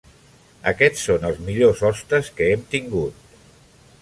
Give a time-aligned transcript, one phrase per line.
[0.71, 3.25] Aquests són els millors hostes que hem tingut.